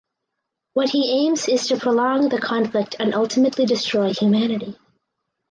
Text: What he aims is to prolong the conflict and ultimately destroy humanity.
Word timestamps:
What 0.73 0.89
he 0.89 1.11
aims 1.27 1.47
is 1.47 1.67
to 1.67 1.77
prolong 1.77 2.29
the 2.29 2.39
conflict 2.41 2.95
and 2.99 3.13
ultimately 3.13 3.67
destroy 3.67 4.11
humanity. 4.11 4.75